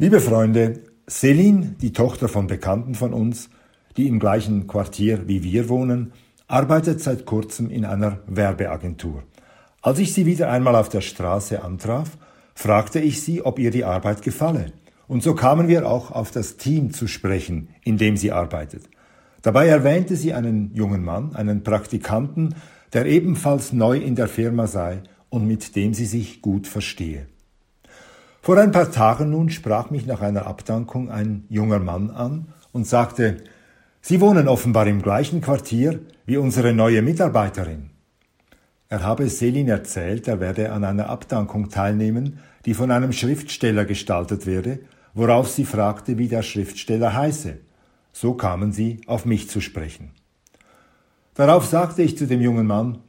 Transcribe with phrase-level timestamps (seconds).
[0.00, 0.78] Liebe Freunde,
[1.10, 3.50] Celine, die Tochter von Bekannten von uns,
[3.96, 6.12] die im gleichen Quartier wie wir wohnen,
[6.46, 9.24] arbeitet seit kurzem in einer Werbeagentur.
[9.82, 12.16] Als ich sie wieder einmal auf der Straße antraf,
[12.54, 14.66] fragte ich sie, ob ihr die Arbeit gefalle.
[15.08, 18.84] Und so kamen wir auch auf das Team zu sprechen, in dem sie arbeitet.
[19.42, 22.54] Dabei erwähnte sie einen jungen Mann, einen Praktikanten,
[22.92, 27.26] der ebenfalls neu in der Firma sei und mit dem sie sich gut verstehe.
[28.48, 32.86] Vor ein paar Tagen nun sprach mich nach einer Abdankung ein junger Mann an und
[32.86, 33.42] sagte,
[34.00, 37.90] Sie wohnen offenbar im gleichen Quartier wie unsere neue Mitarbeiterin.
[38.88, 44.46] Er habe Selin erzählt, er werde an einer Abdankung teilnehmen, die von einem Schriftsteller gestaltet
[44.46, 44.78] werde,
[45.12, 47.58] worauf sie fragte, wie der Schriftsteller heiße.
[48.14, 50.12] So kamen sie auf mich zu sprechen.
[51.34, 53.00] Darauf sagte ich zu dem jungen Mann,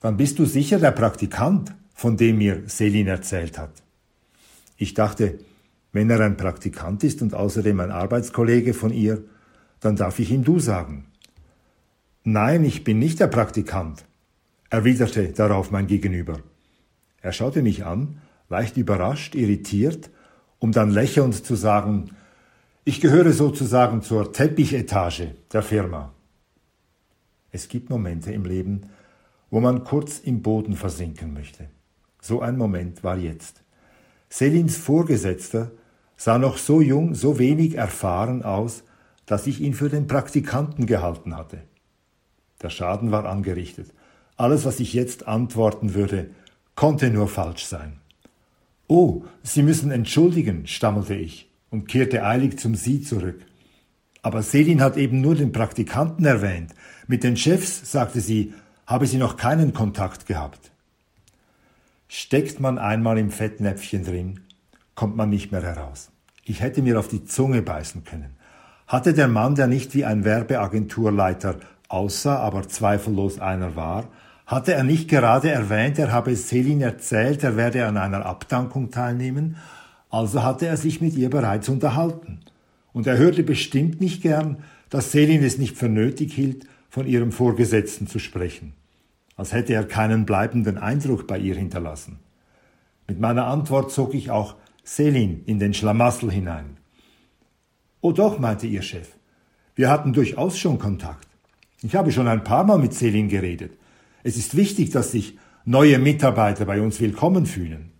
[0.00, 3.85] dann bist du sicher der Praktikant, von dem mir Selin erzählt hat.
[4.76, 5.38] Ich dachte,
[5.92, 9.24] wenn er ein Praktikant ist und außerdem ein Arbeitskollege von ihr,
[9.80, 11.06] dann darf ich ihm du sagen.
[12.24, 14.04] Nein, ich bin nicht der Praktikant,
[14.68, 16.40] erwiderte darauf mein Gegenüber.
[17.20, 20.10] Er schaute mich an, leicht überrascht, irritiert,
[20.58, 22.10] um dann lächelnd zu sagen,
[22.84, 26.12] ich gehöre sozusagen zur Teppichetage der Firma.
[27.50, 28.82] Es gibt Momente im Leben,
[29.50, 31.68] wo man kurz im Boden versinken möchte.
[32.20, 33.62] So ein Moment war jetzt.
[34.28, 35.72] Selins Vorgesetzter
[36.16, 38.82] sah noch so jung, so wenig erfahren aus,
[39.26, 41.62] dass ich ihn für den Praktikanten gehalten hatte.
[42.62, 43.92] Der Schaden war angerichtet.
[44.36, 46.30] Alles, was ich jetzt antworten würde,
[46.74, 47.98] konnte nur falsch sein.
[48.86, 53.40] Oh, Sie müssen entschuldigen, stammelte ich und kehrte eilig zum Sie zurück.
[54.22, 56.72] Aber Selin hat eben nur den Praktikanten erwähnt.
[57.06, 58.52] Mit den Chefs, sagte sie,
[58.86, 60.72] habe sie noch keinen Kontakt gehabt.
[62.08, 64.40] Steckt man einmal im Fettnäpfchen drin,
[64.94, 66.12] kommt man nicht mehr heraus.
[66.44, 68.36] Ich hätte mir auf die Zunge beißen können.
[68.86, 71.56] Hatte der Mann, der nicht wie ein Werbeagenturleiter
[71.88, 74.08] aussah, aber zweifellos einer war,
[74.46, 79.56] hatte er nicht gerade erwähnt, er habe Selin erzählt, er werde an einer Abdankung teilnehmen,
[80.08, 82.38] also hatte er sich mit ihr bereits unterhalten.
[82.92, 84.58] Und er hörte bestimmt nicht gern,
[84.90, 88.74] dass Selin es nicht für nötig hielt, von ihrem Vorgesetzten zu sprechen
[89.36, 92.18] als hätte er keinen bleibenden Eindruck bei ihr hinterlassen.
[93.06, 96.78] Mit meiner Antwort zog ich auch Selin in den Schlamassel hinein.
[98.00, 99.08] Oh doch, meinte ihr Chef,
[99.74, 101.28] wir hatten durchaus schon Kontakt.
[101.82, 103.72] Ich habe schon ein paar Mal mit Selin geredet.
[104.22, 107.92] Es ist wichtig, dass sich neue Mitarbeiter bei uns willkommen fühlen.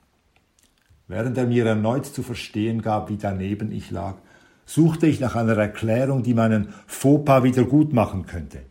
[1.08, 4.16] Während er mir erneut zu verstehen gab, wie daneben ich lag,
[4.64, 8.62] suchte ich nach einer Erklärung, die meinen Fauxpas wieder gut machen könnte.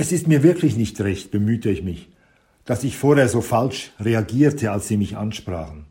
[0.00, 2.08] Es ist mir wirklich nicht recht, bemühte ich mich,
[2.64, 5.86] dass ich vorher so falsch reagierte, als Sie mich ansprachen.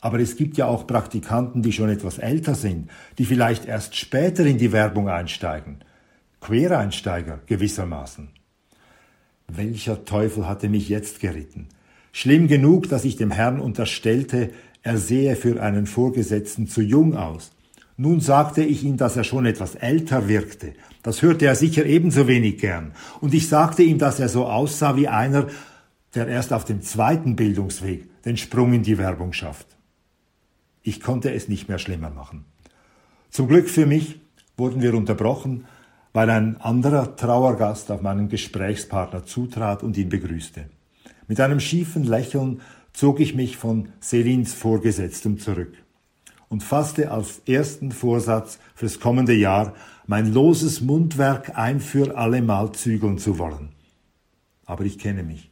[0.00, 2.88] Aber es gibt ja auch Praktikanten, die schon etwas älter sind,
[3.18, 5.78] die vielleicht erst später in die Werbung einsteigen.
[6.40, 8.28] Quereinsteiger gewissermaßen.
[9.48, 11.66] Welcher Teufel hatte mich jetzt geritten?
[12.12, 14.52] Schlimm genug, dass ich dem Herrn unterstellte,
[14.84, 17.50] er sehe für einen Vorgesetzten zu jung aus.
[18.02, 20.72] Nun sagte ich ihm, dass er schon etwas älter wirkte.
[21.04, 22.90] Das hörte er sicher ebenso wenig gern.
[23.20, 25.46] Und ich sagte ihm, dass er so aussah wie einer,
[26.16, 29.68] der erst auf dem zweiten Bildungsweg den Sprung in die Werbung schafft.
[30.82, 32.44] Ich konnte es nicht mehr schlimmer machen.
[33.30, 34.20] Zum Glück für mich
[34.56, 35.66] wurden wir unterbrochen,
[36.12, 40.64] weil ein anderer Trauergast auf meinen Gesprächspartner zutrat und ihn begrüßte.
[41.28, 45.72] Mit einem schiefen Lächeln zog ich mich von Selins Vorgesetztem zurück
[46.52, 49.72] und fasste als ersten Vorsatz fürs kommende Jahr,
[50.06, 53.70] mein loses Mundwerk ein für allemal zügeln zu wollen.
[54.66, 55.50] Aber ich kenne mich.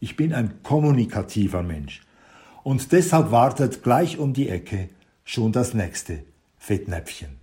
[0.00, 2.02] Ich bin ein kommunikativer Mensch.
[2.64, 4.88] Und deshalb wartet gleich um die Ecke
[5.22, 6.24] schon das nächste
[6.58, 7.39] Fettnäpfchen.